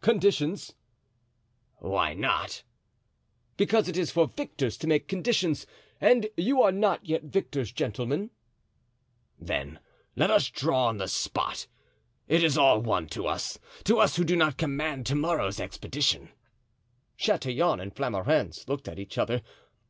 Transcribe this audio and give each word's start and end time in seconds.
"Conditions?" 0.00 0.72
"Why 1.80 2.14
not?" 2.14 2.62
"Because 3.58 3.90
it 3.90 3.98
is 3.98 4.10
for 4.10 4.26
victors 4.26 4.78
to 4.78 4.86
make 4.86 5.06
conditions, 5.06 5.66
and 6.00 6.30
you 6.34 6.62
are 6.62 6.72
not 6.72 7.04
yet 7.04 7.24
victors, 7.24 7.72
gentlemen." 7.72 8.30
"Then 9.38 9.78
let 10.14 10.30
us 10.30 10.48
draw 10.48 10.86
on 10.86 10.96
the 10.96 11.08
spot. 11.08 11.66
It 12.26 12.42
is 12.42 12.56
all 12.56 12.80
one 12.80 13.06
to 13.08 13.26
us—to 13.26 13.98
us 13.98 14.16
who 14.16 14.24
do 14.24 14.34
not 14.34 14.56
command 14.56 15.04
to 15.08 15.14
morrow's 15.14 15.60
expedition." 15.60 16.30
Chatillon 17.18 17.78
and 17.78 17.94
Flamarens 17.94 18.66
looked 18.66 18.88
at 18.88 18.98
each 18.98 19.18
other. 19.18 19.42